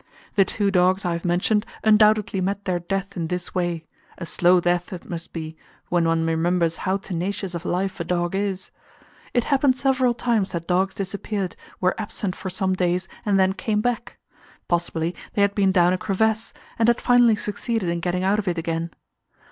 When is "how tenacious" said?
6.77-7.53